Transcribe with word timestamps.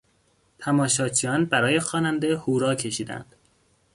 تماشاچیان 0.59 1.45
برای 1.45 1.79
خواننده 1.79 2.37
هورا 2.37 2.75
کشیدند. 2.75 3.35